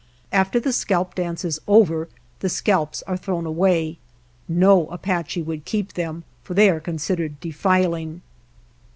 After 0.31 0.59
the 0.59 0.73
scalp 0.73 1.13
dance 1.13 1.45
is 1.45 1.59
over 1.67 2.09
the 2.39 2.49
scalps 2.49 3.03
are 3.03 3.15
thrown 3.15 3.45
away. 3.45 3.99
No 4.47 4.87
Apache 4.87 5.43
would 5.43 5.63
keep 5.63 5.93
them, 5.93 6.23
for 6.43 6.55
they 6.55 6.71
are 6.71 6.79
considered 6.79 7.39
defiling. 7.39 8.23